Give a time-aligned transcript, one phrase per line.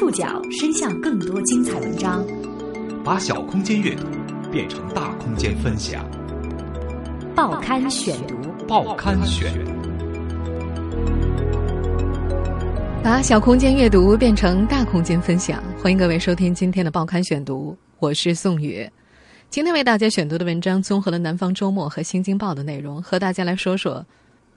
[0.00, 2.24] 触角伸向更多精彩文章，
[3.04, 4.06] 把小空间阅读
[4.50, 6.02] 变成大空间分享。
[7.34, 8.34] 报刊选读，
[8.66, 9.52] 报刊选。
[13.04, 18.88] 把小空间阅读变成大空间分享，欢迎各位收听今天的报刊选读，我是宋宇。
[19.50, 24.02] 今天为大家选读的文章综合了《南方周末》和《新京报》的内容，和大家来说说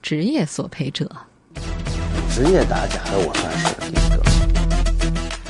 [0.01, 1.11] 职业索赔者。
[2.29, 4.02] 职业打假的，我算是。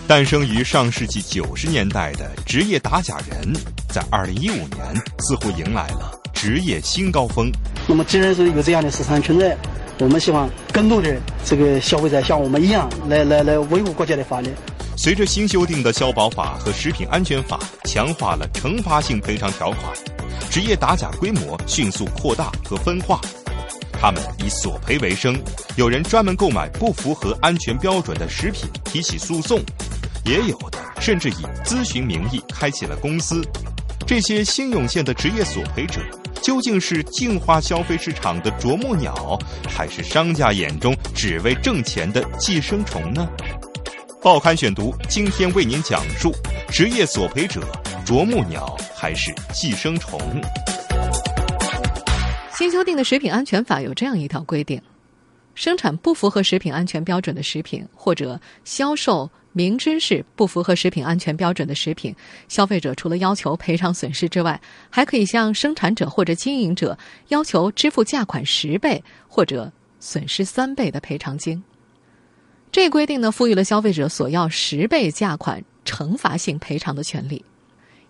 [0.05, 3.53] 诞生于上世纪九十年代的职业打假人，
[3.87, 7.49] 在二零一五年似乎迎来了职业新高峰。
[7.87, 9.57] 那么，既然是有这样的市场存在，
[9.99, 14.49] 我们希望更多的这个消费者像我们一样，来来来维护国家的法律。
[14.97, 19.93] 随着新修订的消保法和食品安全法强化了惩罚性赔偿条款，
[20.51, 23.21] 职业打假规模迅速扩大和分化。
[23.93, 25.41] 他们以索赔为生，
[25.77, 29.61] 有人专门购买不符合安全标准的食品提起诉讼，
[30.25, 33.41] 也有的甚至以咨询名义开起了公司。
[34.05, 36.01] 这些新涌现的职业索赔者，
[36.41, 43.27] 究竟是净化消费市场的啄木鸟，还是商家眼中只为挣钱的寄生虫呢？
[44.21, 46.33] 报刊选读今天为您讲述：
[46.69, 47.61] 职业索赔者，
[48.05, 50.19] 啄木鸟还是寄生虫？
[52.57, 54.81] 新修订的食品安全法有这样一条规定：
[55.55, 62.13] 生产不符合食品安全标准的食品，或者销售明知是不符合食品安全标准的食品，
[62.47, 66.97] 消费者除了要求赔偿损失之外，还可以向生产者或者经营者
[67.29, 71.63] 要求支付价款十倍或者损失三倍的赔偿金。
[72.71, 77.45] 这规定呢，赋予了消费者索要十倍价款惩罚性赔偿的权利。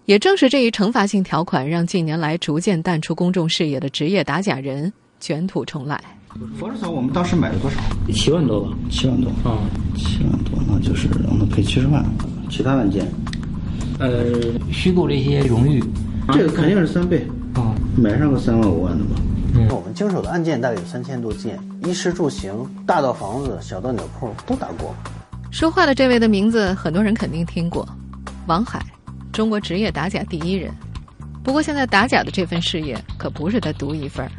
[0.05, 6.01] 也正是这一惩罚性条款，让近年来逐渐淡出公众视野的职业打假人卷土重来。
[6.59, 7.79] 防治草我们当时买了多少？
[8.11, 9.57] 七万多吧，七万多啊，
[9.95, 12.03] 七万多，那就是让他赔七十万。
[12.49, 13.07] 其他案件，
[13.99, 14.25] 呃，
[14.71, 15.83] 虚构了一些荣誉，
[16.31, 19.21] 这个肯定是三倍啊，买上个三万五万的吧。
[19.69, 22.51] 我们经手的案件大概有三千多件，衣食住行，
[22.85, 24.93] 大到房子，小到鸟铺都打过。
[25.51, 27.87] 说话的这位的名字，很多人肯定听过，
[28.47, 28.83] 王海。
[29.31, 30.71] 中国职业打假第一人，
[31.43, 34.31] 不过现在打假的这份事业可不是他独一份儿。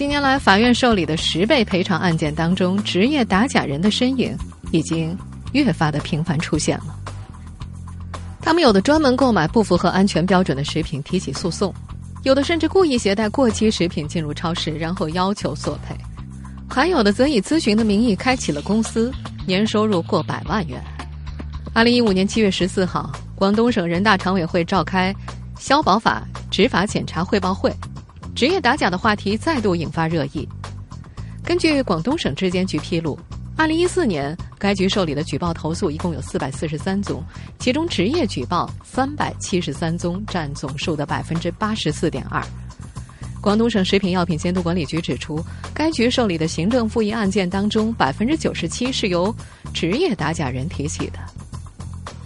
[0.00, 4.34] 近年来，法院受理的十倍赔偿案件当中，职业打假人的身影
[4.72, 5.14] 已经
[5.52, 6.98] 越发的频繁出现了。
[8.40, 11.70] 他们有的专门购买不符合安全标准的食品提起诉讼，
[12.22, 15.94] 有的甚至故意携带过期食品进入超市，然后要求索赔，
[16.66, 19.12] 还有的则以咨询的名义开启了公司，
[19.46, 20.82] 年收入过百万元。
[21.74, 23.12] 二零一五年七月十四号。
[23.36, 25.14] 广东省人大常委会召开
[25.58, 27.70] 消保法执法检查汇报会，
[28.34, 30.48] 职业打假的话题再度引发热议。
[31.44, 33.18] 根据广东省质监局披露，
[33.56, 37.22] 二零一四年该局受理的举报投诉一共有四百四十三宗，
[37.58, 42.42] 其中职业举报三百七十三宗，占总数的百分之八十四点二。
[43.42, 49.34] 广东省食品药品监督管理局指出，该局受理的行政复议案件当中，百分之九十七是由
[49.72, 51.18] 职业打假人提起的。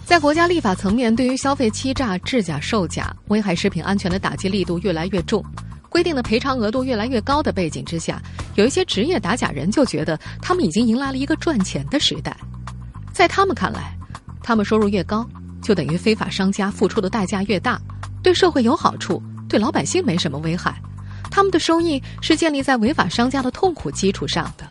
[0.05, 5.43] 在国家立法层面，对于消费欺诈、制假、售假、危害食品安全的打击力度越来越重，
[5.95, 8.21] 规定的赔偿额度越来越高的背景之下，
[8.55, 12.35] 有一些职业打假人就觉得他们已经迎来了一个赚钱的时代。
[13.13, 13.97] 在他们看来，
[14.43, 15.25] 他们收入越高，
[15.61, 17.79] 就等于非法商家付出的代价越大，
[18.21, 20.75] 对社会有好处，对老百姓没什么危害。
[21.31, 24.69] 他们的收益是建立在违法商家的痛苦基础上的。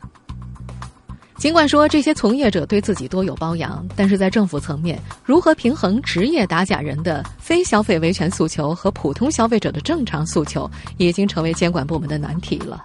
[1.37, 12.83] 尽管说这些从业者对自己多有包养，但是在政府层面，如何平衡职业打假人的非消费维权诉求和普通消费者的正常诉求，已经成为监管部门的难题了。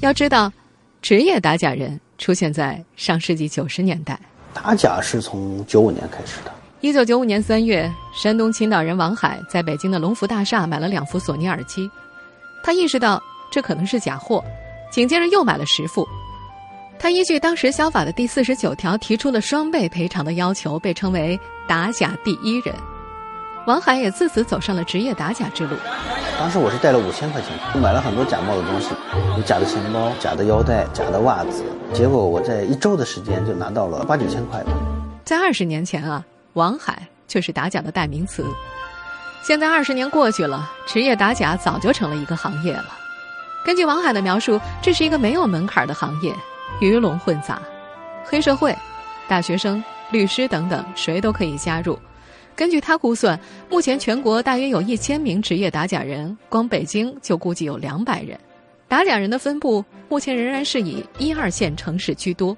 [0.00, 0.52] 要知道，
[1.02, 4.18] 职业打假人出现在上世纪九十年代，
[4.52, 6.52] 打假是从九五年开始的。
[6.80, 11.88] 一九九五年三月，山东青岛人王海在北京的龙福大厦买了两副索尼耳机，
[12.62, 13.22] 他意识到
[13.52, 14.42] 这可能是假货，
[14.90, 16.06] 紧接着又买了十副。
[17.04, 22.74] 他依据当时消法的第四十九条提出了双倍赔偿的要求，被称为“打假第一人”。
[23.68, 25.76] 王海也自此走上了职业打假之路。
[26.38, 28.88] 当时我是带了五千块钱，买了很多假冒的东西，
[29.36, 31.62] 有假的钱包、假的腰带、假的袜子。
[31.92, 34.72] 结果我在一周的时间就拿到了八九千块吧。
[35.26, 36.24] 在二十年前啊，
[36.54, 38.46] 王海却是打假的代名词。
[39.42, 42.86] 现在二十年过去了，职业打假早就成了一个行业了。
[43.62, 46.34] 根据王海的描述，这是一个没有门槛的行业。
[46.80, 47.62] 鱼龙混杂，
[48.24, 48.74] 黑社会、
[49.28, 51.98] 大学生、律师等等，谁都可以加入。
[52.56, 53.38] 根据他估算，
[53.70, 58.38] 目前全国大约有一千名职业打假人，光北京就估计有两百人。
[58.88, 62.56] 打假人的分布目前仍然是以一二线城市居多。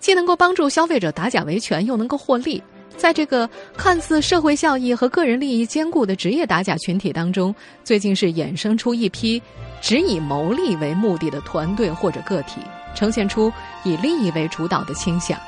[0.00, 2.62] 既能够帮助消费者打假维权，又能够获利。
[2.96, 7.54] 在这个看似社会效益和个人利益兼顾的职业打假群体当中，
[7.84, 9.40] 最近是衍生出一批
[9.82, 12.60] 只以牟利为目的的团队或者个体，
[12.94, 13.52] 呈现出
[13.82, 15.38] 以利益为主导的倾向。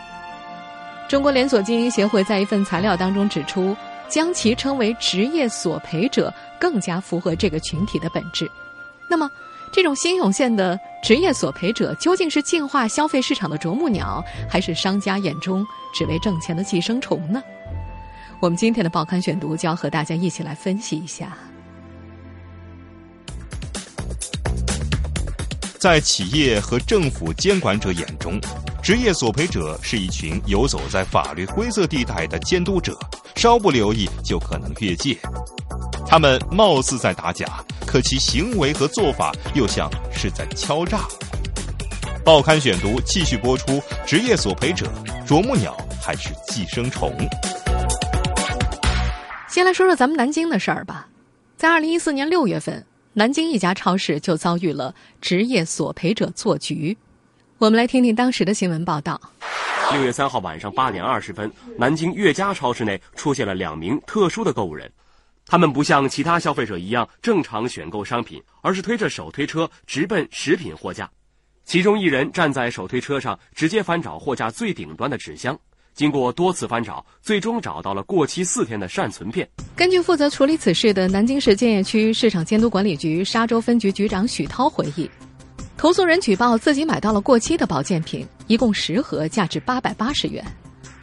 [1.08, 3.76] 中国连锁经营协会在一份材料当中指出，
[4.08, 8.50] 将其称为职业索赔者，更加符合这个群体的本质。
[9.08, 9.30] 那么，
[9.72, 15.64] 这种新涌现的职业索赔者，究竟是净化消费市场的啄木鸟，还是商家眼中
[15.94, 17.40] 只为挣钱的寄生虫呢？
[18.40, 21.36] 我们今天的报刊选读就要和大家一起来分析一下。
[25.84, 28.40] 在企业和政府监管者眼中，
[28.82, 32.98] 职业索赔者是一群游走在法律灰色地带的监督者，
[33.36, 35.14] 稍不留意就可能越界。
[36.06, 41.00] 他们貌似在打假，可其行为和做法又像是在敲诈。
[42.24, 44.90] 报刊选读继续播出：职业索赔者、
[45.26, 47.14] 啄木鸟还是寄生虫？
[49.50, 51.06] 先来说说咱们南京的事儿吧。
[51.58, 52.82] 在二零一四年六月份。
[53.16, 56.96] 南京一家超市就遭遇了职业索赔者做局，
[57.58, 59.20] 我们来听听当时的新闻报道。
[59.92, 64.90] 六月三号晚上八点二十分，南京悦家超市内出现了两名特殊的购物人，
[65.46, 71.08] 他们不像其他消费者一样正常选购商品，而是推着手推车直奔食品货架。
[71.64, 75.56] 其中一人站在手推车上，直接翻找货架最顶端的纸箱。
[75.94, 79.48] 经过多次翻找，最终找到了过期四天的善存片。
[79.76, 85.08] 根据负责处理此事的南京市建邺区市场监督管理局沙洲分局局长许涛回忆，
[85.76, 90.44] 投诉人举报自己买到了过期的保健品，一共十盒，价值八百八十元。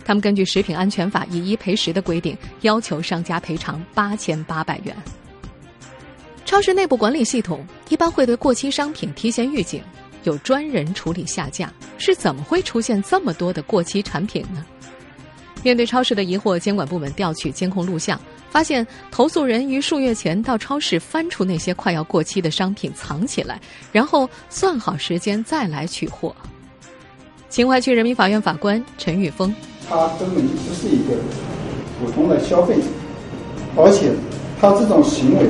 [0.03, 4.95] 他们根据《食品安全法》以一赔十的规定，要求商家赔偿八千八百元。
[6.43, 9.81] 超市内部管理系统一般会对过期商品提前预警，
[10.23, 11.71] 有专人处理下架。
[11.97, 14.65] 是怎么会出现这么多的过期产品呢？
[15.63, 18.19] 面对超市的疑惑，监管部门调取监控录像，
[18.49, 26.35] 发现投诉人于数月前到超市翻出那些快要过期的商品藏起来，然后算好时间再来取货。
[27.47, 29.53] 秦淮区人民法院法官陈玉峰，
[29.87, 31.15] 他根本就不是一个
[31.99, 32.81] 普通的消费者，
[33.75, 34.11] 而且
[34.59, 35.45] 他这种行为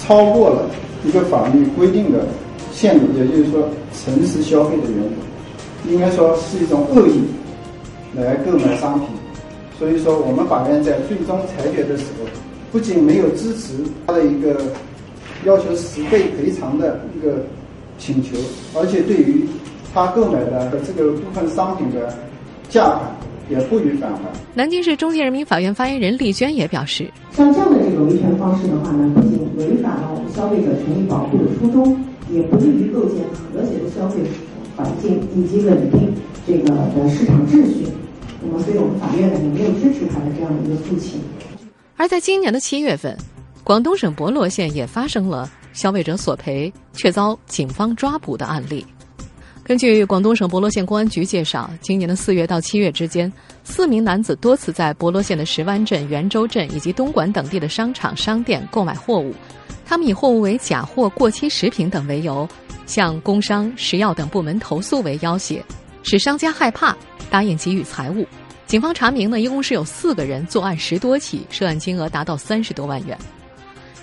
[0.00, 0.68] 超过了
[1.04, 2.26] 一个法律规定的
[2.72, 7.22] 限度，也就是说诚实消费的原则，应该说是一种恶意
[8.14, 9.08] 来购买商品。
[9.78, 12.26] 所以说，我们法院在最终裁决的时候，
[12.72, 13.74] 不仅没有支持
[14.06, 14.60] 他的一个
[15.44, 17.36] 要求十倍赔偿的一个
[17.96, 18.36] 请求，
[18.74, 19.44] 而且对于
[19.94, 22.12] 他购买的这个部分商品的
[22.68, 23.00] 价款
[23.48, 24.18] 也不予返还。
[24.52, 31.96] 南京市中级人民法院发言人丽娟也表示，像这样的这个维权方式的话呢，不仅违反了我们消费者权益保护的初衷，
[32.30, 34.20] 也不利于构建和谐的消费
[34.76, 36.14] 环境以及稳定
[36.46, 37.86] 这个的市场秩序。
[38.42, 41.20] 那么，所以我们法院呢也没有支持他的这样的一个诉请。
[41.96, 43.16] 而在今年的七月份，
[43.64, 48.86] 广东省博罗县也发生了消费者索赔却遭警方抓捕的案例。
[49.64, 53.30] 根据广东省博罗县公安局介绍，今年的四月到七月之间，
[53.64, 59.34] 四名男子多次在博罗县的石湾镇、元州镇以及东莞等地的商场、商店购买货物。
[59.88, 62.46] 他们以货物为假货、过期食品等为由，
[62.86, 65.62] 向工商、食药等部门投诉为要挟，
[66.02, 66.94] 使商家害怕。
[67.30, 68.26] 答应给予财物，
[68.66, 73.18] 警方查明呢，一共是有四个人作案十多起，涉案金额达到三十多万元。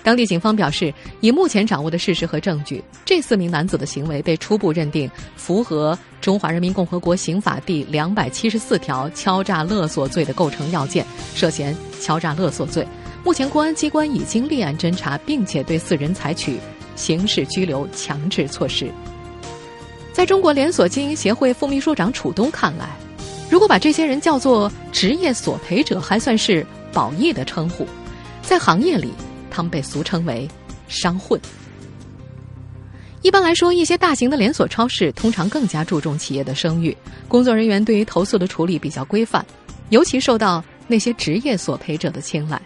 [0.04, 12.86] 当地警方表示，以目前掌握的事实和证据，这四名男子的行为被初步认定符合《中华人民共和国刑法》第两百七十四条敲诈勒索罪的构成要件，涉嫌敲诈勒索罪。
[13.26, 16.60] 目前公安机关已经立案侦查，并且对四人采取
[16.94, 18.88] 刑事拘留强制措施。
[20.12, 22.88] 在中国连锁经营协会副秘书长楚东看来。
[23.50, 27.84] 如果把这些人叫做职业索赔者，还算是褒义的称呼。
[28.42, 29.12] 在行业里，
[29.50, 30.48] 他们被俗称为
[30.86, 31.40] “商混”。
[33.22, 39.44] 一般来说，一些大型的连锁超市通常更加注重企业的声誉，工作人员对于投诉的处理比较规范，
[39.88, 42.62] 尤其受到那些职业索赔者的青睐。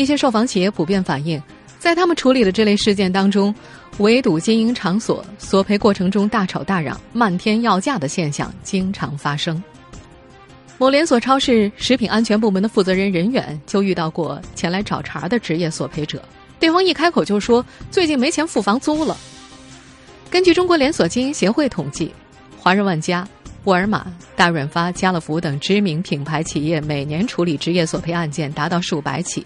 [0.00, 1.40] 一些受访企业普遍反映，
[1.78, 3.54] 在他们处理的这类事件当中，
[3.98, 9.62] 围堵经营场所、索赔过程中大吵大嚷、漫天要价的现象经常发生。
[10.78, 16.24] 某连锁超市食品安全部门的负责人任远就遇到过前来找茬的职业索赔者，
[16.58, 19.14] 对方一开口就说最近没钱付房租了。
[20.30, 22.10] 根据中国连锁经营协会统计，
[22.58, 23.28] 华润万家、
[23.64, 29.44] 沃尔玛、大润发、家乐福等知名品牌企业每年处理职业索赔案件达到数百起。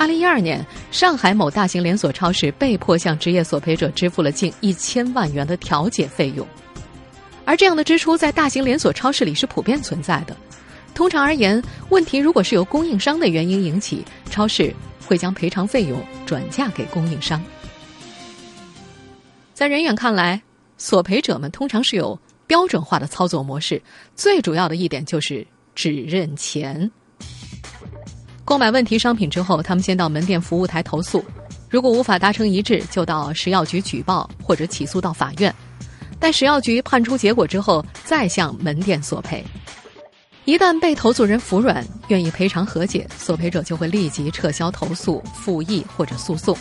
[0.00, 6.48] 二零一二年，上海某大型连锁超市被迫向职业索赔者支付了近一千万元的调解费用。
[7.44, 10.34] 而这样的支出在大型连锁超市里是普遍存在的。
[10.94, 14.74] 通常而言，问题如果是由供应商的原因引起，超市
[15.06, 17.38] 会将赔偿费用转嫁给供应商。
[19.52, 20.40] 在人远看来，
[20.78, 23.82] 索赔者们通常是有标准化的操作模式，
[24.16, 26.90] 最主要的一点就是只认钱。
[28.50, 31.24] 购买问题商品之后，他们先到门店服务台投诉，
[31.68, 35.54] 如果无法达成一致，就到食药局举报或者起诉到法院。
[36.18, 39.44] 待食药局判出结果之后，再向门店索赔。
[40.46, 46.58] 一旦被投诉人服软，愿意赔偿和解，索赔者就会立即撤销投诉、复议或者诉讼。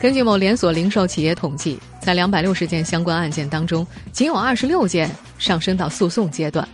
[0.00, 6.68] 根据某连锁零售企业统计，在两百六十件相关案件当中，仅有二十六件上升到诉讼阶段，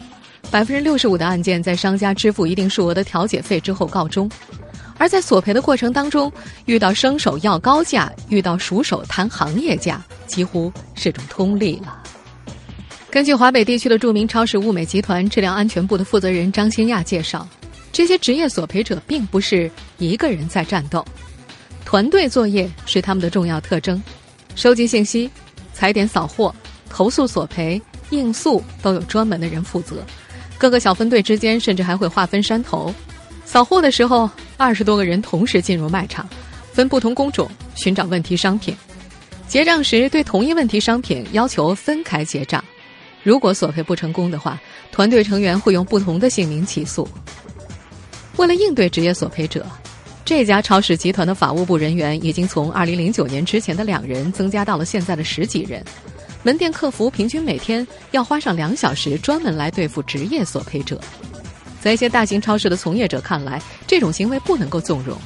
[0.51, 4.31] 百分之六十五的案件在商家支付一定数额的调解费之后告终。
[4.97, 6.33] 而在索赔的过程当中，
[6.67, 12.01] 遇到生手要高价，遇到熟手谈行业价，几乎是种通例了。
[13.11, 17.47] 根据华北地区的著名超市物美集团质量安全部的负责人张新亚介绍，
[17.93, 21.05] 这些职业索赔者并不是一个人在战斗，
[21.85, 24.01] 团队作业是他们的重要特征。
[24.55, 25.29] 收集信息、
[25.73, 26.55] 踩点扫货、
[26.89, 30.05] 投诉索赔、应诉都有专门的人负责，
[30.65, 32.91] 各个小分队之间甚至还会划分山头。
[33.45, 36.27] 扫货的时候，二十多个人同时进入卖场，
[36.73, 38.75] 分不同工种寻找问题商品。
[39.47, 42.65] 结账时，对同一问题商品要求分开结账。
[43.23, 44.59] 如果索赔不成功的话，
[44.91, 47.07] 团队成员会用不同的姓名起诉。
[48.37, 49.67] 为了应对职业索赔者，
[50.25, 55.85] 这家超市集团的法务部人员已经从2009年之前的两人增加到了现在的十几人。
[56.45, 61.01] 门店客服平均每天要花上两小时专门来对付职业索赔者。
[61.81, 65.17] 在一些大型超市的从业者看来，这种行为不能够纵容。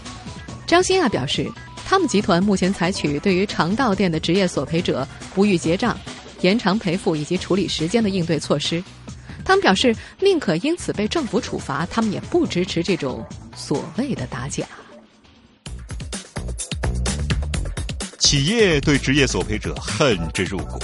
[0.64, 1.50] 张新亚表示，
[1.84, 5.98] 他们集团目前采取对于常到店的职业索赔者不予结账。
[6.42, 8.80] 延长赔付以及处理时间的应对措施，
[9.44, 14.64] 他们表示宁可因此被政府处罚，他们也不支持这种所谓的打假。
[18.20, 20.78] 企业对职业索赔者恨之入骨，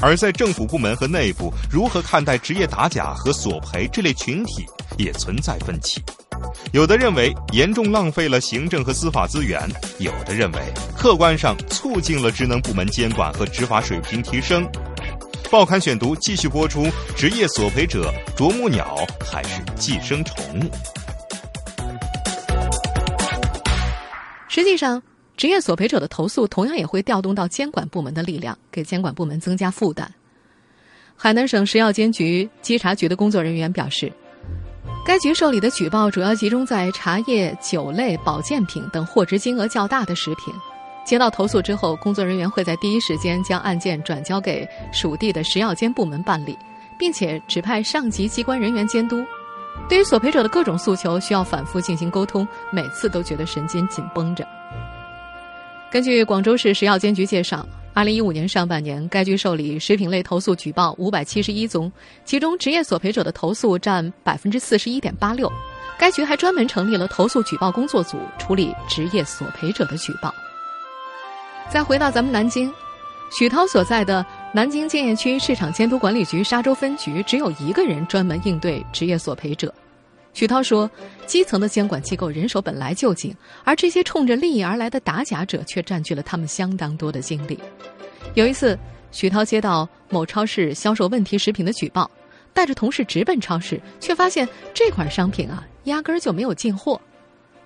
[0.00, 4.64] 而在政府部门和内部，如何看待职业打假和索赔这类群体
[4.96, 6.02] 也存在分歧。
[6.72, 9.60] 有的认为严重浪费了行政和司法资源，
[9.98, 10.60] 有的认为
[10.96, 14.64] 客观上促进了职能部门监管和执法水平提升。
[15.50, 16.86] 报刊选读继续播出：
[17.16, 20.36] 职业索赔者啄木鸟还是寄生虫？
[24.48, 25.02] 实际上，
[25.38, 30.12] 职业索赔者的投诉同样也会调动到监管部门的力量，给监管部门增加负担。
[31.16, 34.12] 海南省食药监局稽查局的工作人员表示，
[35.06, 40.52] 该局受理的举报主要集中在茶叶、酒类、保健品等货值金额较大的食品。
[41.04, 46.58] 接到投诉之后，工作人员会在第一时间将案件转交给属地的食药监部门办理，
[46.98, 49.24] 并且指派上级机关人员监督。
[49.88, 54.44] 对于索赔者的各种诉求，需要反复进行沟通，每次都觉得神经紧绷着。
[55.90, 61.90] 根据广州市食药监局介绍，二零一五年上半年，该局受理食品类投诉举报五百七十一宗，
[62.26, 65.50] 其中职业索赔者的投诉占百分之四十一点八六。
[65.98, 70.32] 该局还专门成立了投诉举报工作组，处理职业索赔者的举报。
[71.70, 72.70] 再回到咱们南京，
[73.30, 79.72] 许涛所在的南京建邺区市场监督管理局沙洲分局只有一个人专门应对职业索赔者。
[80.34, 80.88] 许涛说，
[81.26, 87.58] 基层的监管机构人手本来就紧，而这些冲着利益而来的打假者却占据了他们相当多的精力。
[88.34, 88.78] 有一次，
[89.10, 92.08] 许涛接到某超市销售问题食品的举报，
[92.52, 97.00] 带着同事直奔超市，却发现这款商品啊，压根儿就没有进货。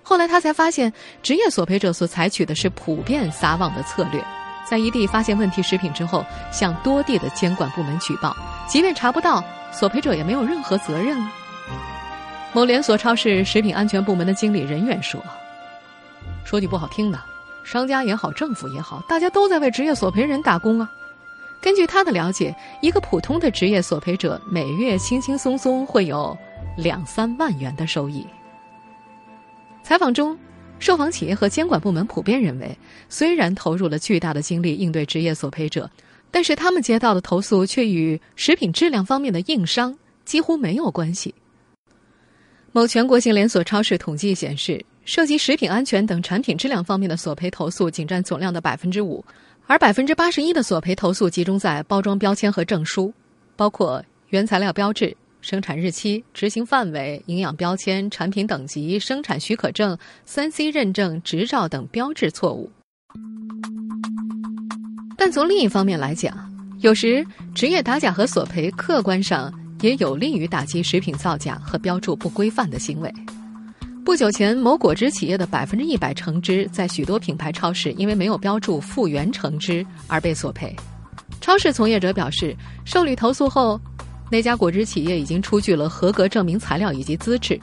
[0.01, 0.91] 后来他才发现，
[1.21, 4.23] 职业索赔者所采取的是普遍撒网的策略，
[4.67, 8.35] 在一地发现问题食品之后，向多地的监管部门举报，
[8.67, 11.17] 即便查不到，索赔者也没有任何责任。
[12.55, 15.19] 某连锁超市食品安全部门的经理人员说
[16.45, 17.19] ：“说句不好听的，
[17.65, 20.87] 商家也好，政府也好，大家都在为职业索赔人打工啊。
[21.59, 26.37] 根据他的了解，一个普通的职业索赔者每月轻轻松松会有
[26.77, 28.23] 两三万元的收益。”
[29.81, 30.37] 采访中，
[30.77, 32.77] 受访企业和监管部门普遍认为，
[33.09, 35.89] 虽然投入了巨大的精力应对职业索赔者，
[36.29, 41.33] 但是他们接到的投诉却与食品质量方面的硬伤几乎没有关系。
[42.75, 49.23] 某全国性连锁超市统计显示，涉及食品安全等产品质量方面的索赔投诉仅占总量的百分之五，
[49.67, 53.13] 而百分之八十一的索赔投诉集中在包装标签和证书，
[53.55, 55.15] 包括原材料标志。
[55.39, 62.71] 生产日期、执行范围、营养标签、产品等级、生产许可证、三 C 认证、执照等标志错误。
[65.17, 66.33] 但从另一方面来讲，
[66.79, 69.53] 有时职业打假和索赔客观上
[69.83, 73.13] 也有利于打击食品造假和标注不规范的行为。
[74.05, 80.73] 不久前，某果汁企业的百分之一百橙汁在许多品牌超市因为没有标注复原橙汁而被索赔。
[81.41, 83.79] 超市从业者表示，受理投诉后，
[84.31, 87.59] 那家果汁企业已经出具了合格证明材料以及资质。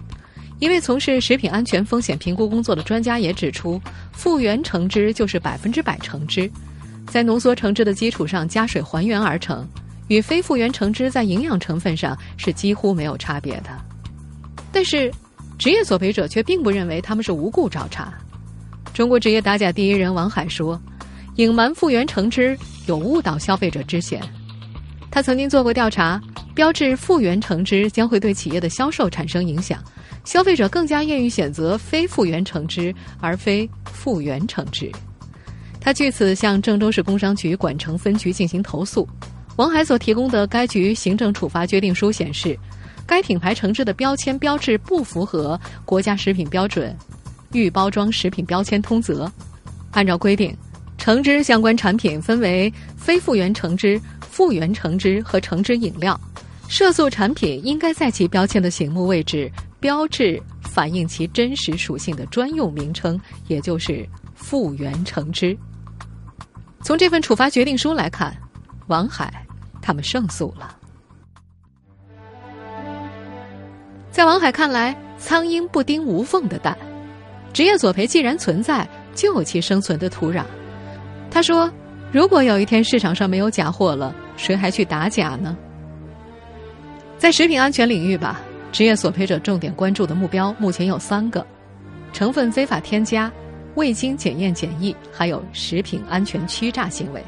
[0.58, 3.80] 一位从事食品安全风险评估工作的专家也指出，
[4.12, 6.50] 复原橙汁就是百分之百橙汁，
[7.06, 9.66] 在浓缩橙汁的基础上加水还原而成，
[10.10, 13.70] 与非复原橙汁在营养成分上是几乎没有差别的。
[14.72, 15.10] 但是，
[15.56, 18.12] 职业索赔者却并不认为他们是无故找茬。
[18.92, 20.80] 中国职业打假第一人王海说
[21.36, 24.20] ：“隐瞒复原橙汁有误导消费者之嫌。”
[25.12, 26.20] 他曾经做过调查，
[26.56, 29.78] 标志复原橙汁将会对企业的销售产生影响。
[30.24, 34.90] 消费者更加愿意选择非复原橙汁而非复原橙汁。
[35.80, 39.08] 他据此向郑州市工商局管城分局进行投诉。
[39.60, 42.58] 王海所提供的该局行政处罚决定书显示，
[43.06, 46.96] 该品牌橙汁的标签标志不符合国家食品标准
[47.52, 49.26] 《预包装食品标签通则》。
[49.90, 50.56] 按照规定，
[50.96, 56.18] 橙汁相关产品分为非复原橙汁、复原橙汁和橙汁饮料。
[56.66, 59.52] 涉诉产品应该在其标签的醒目位置。
[59.78, 65.54] 标志反映其真实属性的专用名称，也就是复原橙汁。
[66.80, 68.34] 从这份处罚决定书来看，
[68.86, 69.46] 王海
[69.80, 70.76] 他们胜诉了。
[74.10, 76.76] 在王海看来，苍蝇不叮无缝的蛋，
[77.52, 80.44] 职业索赔既然存在，就有其生存的土壤。
[81.30, 81.70] 他说
[82.12, 85.56] ：“如果有一天市场上没有假货了，谁还去打假呢？”
[87.18, 88.40] 在食品安全领域吧。
[88.72, 91.44] 职业索赔者重点关注的目标目前有三个：
[92.12, 93.30] 成分非法添加、
[93.74, 97.20] 未经检验检疫，还有食品安全欺诈行为。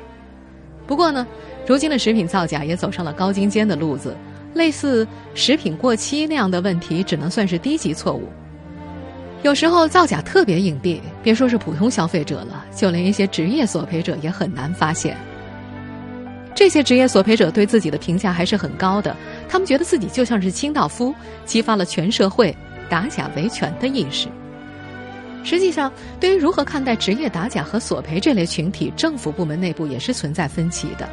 [0.87, 1.27] 不过呢，
[1.67, 4.17] 如今的食品造假也走上了高精尖的路子，
[4.55, 8.29] 类似食品过期那样的问题，只能算是低级错误。
[9.43, 15.17] 有时候造假特别隐蔽，别说是普通消费者了，就连一些职业索赔者也很难发现。
[16.55, 19.17] 这些职业索赔者对自己的评价还是很高的，
[19.49, 22.55] 他们觉得自己就像是清道夫，激发了全社会
[22.89, 24.29] 打假维权的意识。
[25.43, 31.09] 实际上，对于如何看待职业打假和索赔这类群体，政府部门内部也是存在分歧的。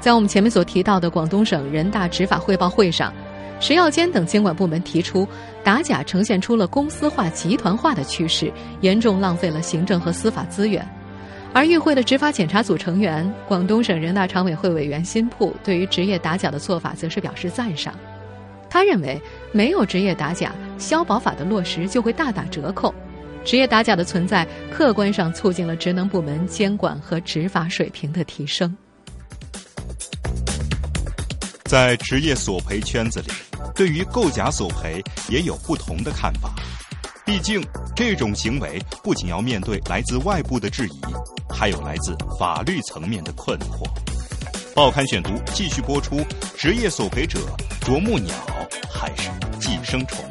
[0.00, 3.12] 在我们前面所提到的广东省人大执法汇报会上，
[3.58, 5.26] 食药监等监管部门提出，
[5.64, 10.86] 打假呈现出了公司化、集团化的趋势，严重浪费了行政和司法资源。
[11.52, 17.94] 而与会的执法检查组成员、广东省人大常委会委员辛铺对于职业打假的做法，则是表示赞赏。
[18.68, 19.18] 他认为，
[19.52, 22.94] 没有职业打假，消保法的落实就会大打折扣。
[23.42, 28.76] 职业打假的存在，客观上促进了职能部门监管和执法水平的提升。
[31.64, 33.28] 在职业索赔圈子里，
[33.74, 36.54] 对于购假索赔也有不同的看法。
[37.24, 37.60] 毕竟，
[37.94, 41.00] 这种行为不仅要面对来自外部的质疑。
[41.48, 43.88] 还有来自法律层面的困惑。
[44.74, 46.20] 报刊选读继续播出：
[46.54, 47.40] 职业索赔者
[47.80, 48.34] 啄木鸟
[48.92, 50.22] 还是寄生虫？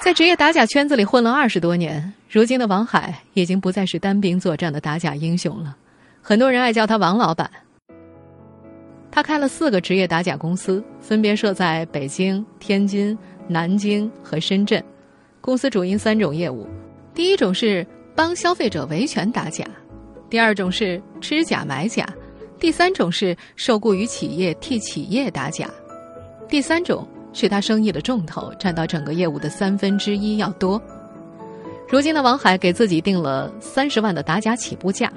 [0.00, 5.76] 在职业打假圈子里混了二十多年，如今的王海已经不再是单兵作战的打假英雄了。
[6.22, 7.50] 很多人爱叫他王老板。
[9.10, 14.82] 他开了四个职业打假公司，分别设在北京、天津、南京和深圳。
[15.40, 16.68] 公司主营三种业务。
[17.14, 19.64] 第一种是帮消费者维权打假，
[20.28, 22.06] 第二种是吃假买假，
[22.58, 25.68] 第三种是受雇于企业替企业打假，
[26.48, 30.80] 第三种是他生意的重头，占到整个业务的三分之一要多。
[31.88, 35.12] 如今的王海给自己定了三十万的打假起步价，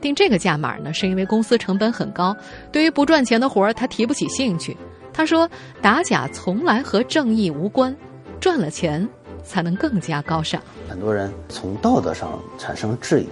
[0.00, 2.36] 定这个价码呢，是因为公司成本很高，
[2.70, 4.76] 对于不赚钱的活儿他提不起兴趣。
[5.12, 5.48] 他说
[5.80, 7.96] 打假从来和正义无关，
[8.40, 9.08] 赚了钱。
[9.48, 10.60] 才能更加高尚。
[10.88, 13.28] 很多人从道德上产生质疑，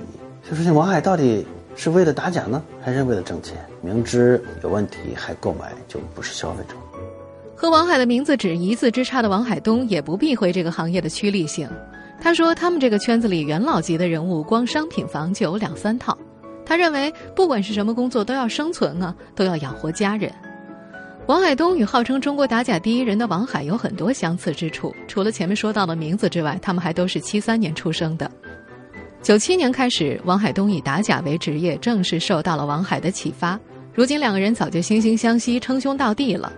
[0.49, 3.57] 就说：“王海到底是为了打假呢，还是为了挣钱？
[3.81, 6.77] 明知有问题还购买，就不是消费者。”
[7.57, 11.69] 和王海的名字只一字之差的王海东也不避讳这个行业的趋利性。
[12.21, 16.17] 他说：“他们这个圈子里元老级的人物，光商品房就有两三套。
[16.67, 20.33] 他认为，不管是什么工作，都要生存啊，都要养活家人。”
[21.27, 28.31] 王海东与号称中国打假第一人的王海有很多相似之处，除了前面说到的名字之外，他们还都是七三年出生的。
[29.23, 33.59] 九七年开始，王海东以打假为职业，正式受到了王海的启发。
[33.95, 36.53] 如今两个人早就惺惺相惜，称兄道弟了。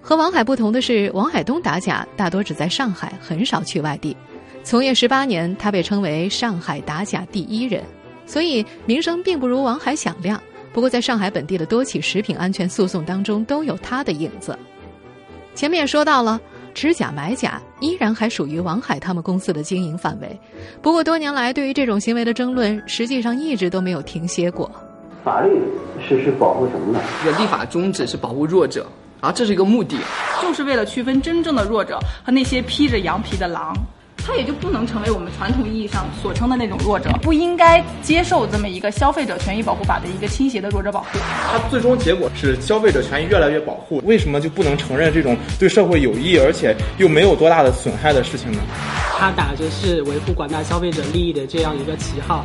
[0.00, 4.16] 和王海不同的是，王海东打假大多只在上海，很少去外地。
[4.62, 7.84] 从业十八年，他被称为上海打假第一人。
[8.28, 10.40] 所以名声并不如王海响亮。
[10.72, 14.56] 不过，在上海本地的多起食品安全诉讼当中，都有他的影子。
[15.54, 16.38] 前面也说到了，
[16.72, 20.38] 指甲买假依然还属于王海他们公司的经营范围。
[20.82, 24.70] 不过，多年来对于这种行为的争论，实际上一直都没有停歇过。
[25.24, 25.60] 法律
[26.06, 27.00] 是是保护什么呢？
[27.24, 28.86] 这个立法宗旨是保护弱者，
[29.20, 29.96] 而这是一个目的，
[30.40, 33.74] 就是为了区分真正的弱者和那些披着羊皮的狼。
[34.28, 41.18] 他也就不能成为我们传统意义上所称的那种弱者，不应该接受这么一个消费者权益保护法的一个倾斜的弱者保护。
[41.50, 48.58] 它最终结果是消费者权益越来越保护，为什么就不能承认这种对社会有益而且又没有多大的损害的事情呢？
[49.18, 52.42] 他打着是维护广大消费者利益的这样一个旗号，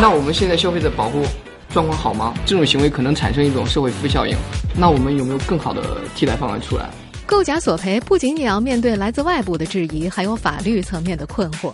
[0.00, 1.24] 那我们现在消费者保护
[1.70, 2.32] 状况好吗？
[2.46, 4.36] 这种行为可能产生一种社会负效应，
[4.78, 5.82] 那我们有没有更好的
[6.14, 6.88] 替代方案出来？
[7.26, 11.72] 购假索赔不仅仅要面对来自外部的质疑，还有法律层面的困惑。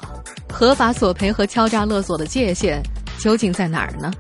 [0.49, 2.81] 合法索赔和敲诈勒索的界限
[3.19, 4.11] 究竟在哪儿呢？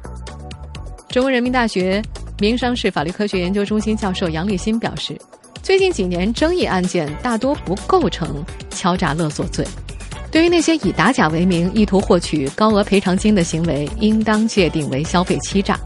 [1.08, 2.02] 中国人民大学
[2.38, 5.18] 民商事法律科学研究中心教授杨立新表示，
[5.62, 9.66] 最近几年争议案件大多不构成敲诈勒索罪。
[10.30, 15.78] 对于那些以打假为名意图获取高额赔偿金的行为，应当界定为消费欺诈。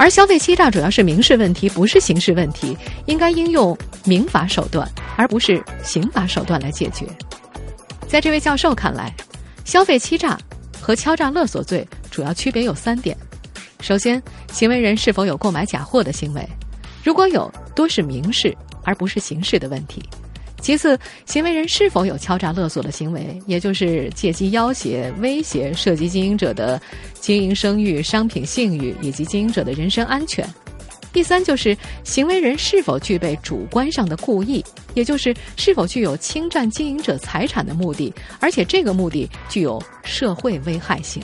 [0.00, 7.06] 而消费欺诈主要是民事问题，不是刑事问题，应该应用民法手段，而不是刑法手段来解决。
[8.08, 9.14] 在这位教授看来，
[9.66, 10.38] 消费欺诈
[10.80, 13.14] 和敲诈勒索罪主要区别有三点：
[13.82, 16.48] 首先，行为人是否有购买假货的行为，
[17.04, 20.02] 如果有，多是民事而不是刑事的问题。
[20.60, 26.80] 其次，行为人是否有敲诈勒索的行为，也就是借机要挟、威胁涉及经营者的
[27.14, 30.46] 经营声誉、商品信誉以及经营者的人身安全。
[31.12, 41.20] 第三，就是行为人是否具备主观上的故意，也就是是否具有侵占经营者财产的目的，而且这个目的具有社会危害性。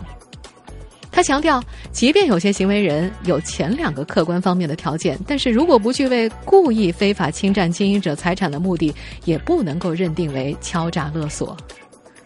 [1.16, 11.56] 他强调，即便有些行为人有前两个客观方面的条件，但是如果不具备故意非法侵占经营者财产的目的，也不能够认定为敲诈勒索。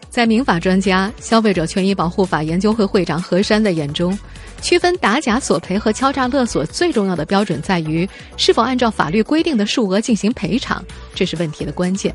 [0.08, 4.18] 在民法专家、消费者权益保护法研究会会长何山的眼中，
[4.60, 12.12] 区分打假索赔和敲诈勒索最重要的标准在于是否按照法律规定的数额进行赔偿，这是问题的关键。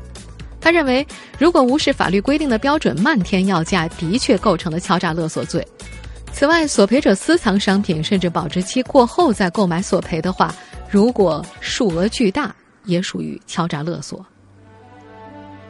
[0.60, 1.06] 他认为，
[1.38, 5.66] 如果无视法律规定的标准，漫天要价，的确构成了敲诈勒索罪。
[6.36, 10.54] 此外，索赔者私藏商品，甚至保质期过后再购买索赔的话，
[10.90, 14.22] 如果数额巨大，也属于敲诈勒索。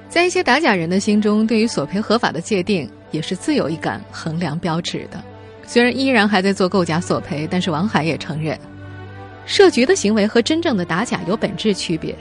[0.08, 5.22] 在一些打假人的心中，对于索赔合法的界定也是自有一杆衡量标尺的。
[5.64, 8.58] 虽然依然还在做购假索赔，但是王海也承认，
[9.44, 12.12] 设局的行为和真正的打假有本质区别。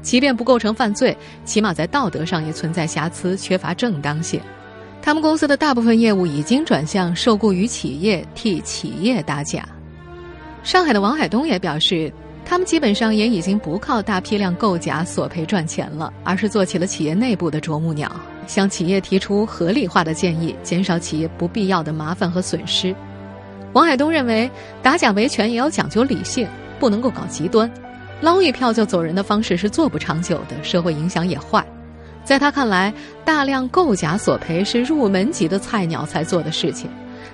[0.00, 4.40] 即便不构成犯罪，起码在道德上也存在瑕疵，缺乏正当性。
[5.02, 9.68] 他们公司的大部分业务已经转向受雇于企业替企业打假。
[10.62, 12.10] 上海的王海东也表示，
[12.44, 18.10] 他们基本上也已经不靠大批量购假索赔赚钱了，而是做起了企业内部的啄木鸟，
[18.46, 22.94] 向企业提出合理化的建议，减少企业不必要的麻烦和损失。
[23.72, 24.48] 王海东认为，
[24.84, 26.46] 打假维权也要讲究理性，
[26.78, 27.68] 不能够搞极端，
[28.20, 31.66] 捞一票就走人的方式是做不长久的，社会影响也坏。
[32.24, 32.92] 在他看来，
[33.24, 36.88] 大量购假索赔是入门级的菜鸟才做的事情。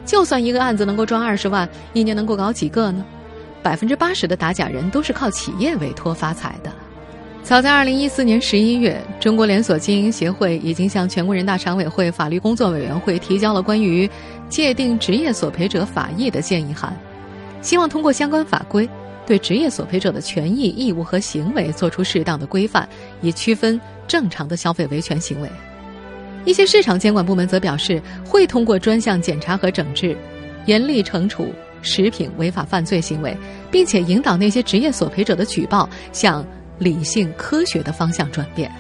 [0.05, 3.05] 就算一个案子能够赚二十万，一年能够搞几个呢？
[3.63, 6.73] 百分之八十的打假人都是靠企业委托发财的。
[7.43, 14.09] 早在二零一四年十一月，中国连锁经营协会已经向全国人大常委会法律工作委员会提交了关于
[14.49, 16.95] 界定职业索赔者法益的建议函，
[17.61, 18.89] 希望通过相关法规
[19.29, 22.89] 对职业索赔者的权益、义务和行为做出适当的规范，
[23.21, 23.79] 以区分。
[24.09, 25.51] 正常的消费维权行为，
[26.47, 30.17] 一些市场监管部门则表示会通过专项检查和整治，
[30.65, 33.37] 严厉惩处食品违法犯罪行为，
[33.71, 36.43] 并且引导那些职业索赔者的举报向
[36.79, 38.73] 理性科学的方向转变。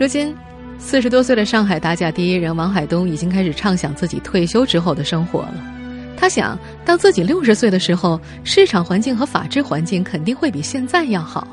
[0.00, 0.34] 如今，
[0.78, 5.73] 四十多岁的上海打假第一人王海东已经开始畅想自己退休之后的生活了。
[6.16, 11.46] 他想，当自己六十岁的时候，市场环境和法治环境肯定会比现在要好。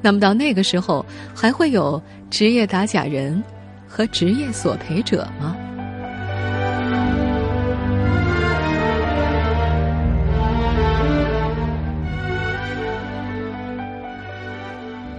[0.00, 3.40] 那么到那个时候，还会有职业打假人
[3.86, 5.56] 和职业索赔者吗？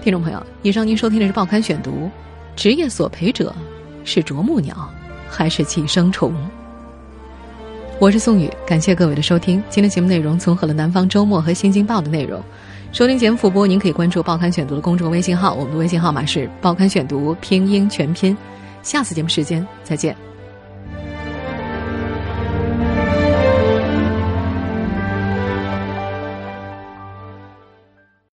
[0.02, 1.92] 听众朋友，以上您收听的是《报刊选读》，
[2.58, 3.56] 职业索赔者
[4.04, 4.90] 是啄木鸟
[5.30, 6.36] 还是寄生虫？
[8.04, 9.64] 我是宋宇，感谢各位的收听。
[9.70, 12.44] 今天节目内容综合了《南方周末》和《新京报》的内容。
[12.92, 18.36] 收听节目复播，您可以关注《报刊选读》的公众微信号，我们的微信号码是“报刊选读”拼音全拼。
[18.82, 20.14] 下次节目时间再见。